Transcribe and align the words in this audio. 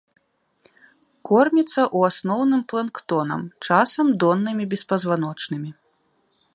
Корміцца 1.29 1.81
ў 1.97 2.13
асноўным 2.13 2.61
планктонам, 2.73 3.41
часам 3.67 4.07
доннымі 4.25 4.65
беспазваночнымі. 4.73 5.71